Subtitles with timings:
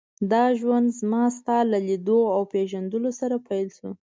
[0.31, 3.89] دا ژوند زما ستا له لیدو او پېژندلو سره پیل شو.